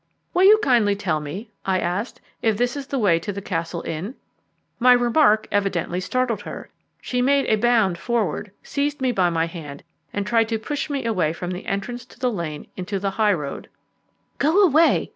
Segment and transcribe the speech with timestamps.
[0.33, 3.83] "Will you kindly tell me," I asked, "if this is the way to the Castle
[3.83, 4.15] Inn?"
[4.79, 6.71] My remark evidently startled her.
[6.99, 11.05] She made a bound forward, seized me by my hand, and tried to push me
[11.05, 13.69] away from the entrance to the lane into the high road.
[14.39, 15.09] "Go away!"